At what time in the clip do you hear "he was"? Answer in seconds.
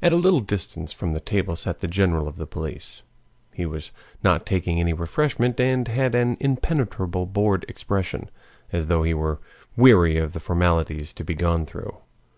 3.52-3.92